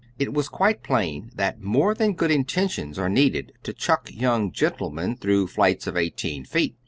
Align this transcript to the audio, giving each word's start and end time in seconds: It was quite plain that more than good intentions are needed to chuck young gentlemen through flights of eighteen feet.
It 0.17 0.33
was 0.33 0.49
quite 0.49 0.81
plain 0.81 1.29
that 1.35 1.61
more 1.61 1.93
than 1.93 2.15
good 2.15 2.31
intentions 2.31 2.97
are 2.97 3.07
needed 3.07 3.53
to 3.61 3.71
chuck 3.71 4.09
young 4.11 4.51
gentlemen 4.51 5.15
through 5.15 5.45
flights 5.45 5.85
of 5.85 5.95
eighteen 5.95 6.43
feet. 6.43 6.75